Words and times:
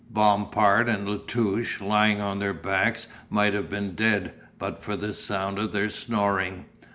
Bompard 0.09 0.89
and 0.89 1.07
La 1.07 1.17
Touche 1.27 1.79
lying 1.79 2.19
on 2.19 2.39
their 2.39 2.55
backs 2.55 3.05
might 3.29 3.53
have 3.53 3.69
been 3.69 3.93
dead 3.93 4.33
but 4.57 4.81
for 4.81 4.95
the 4.95 5.13
sound 5.13 5.59
of 5.59 5.73
their 5.73 5.91
snoring. 5.91 6.65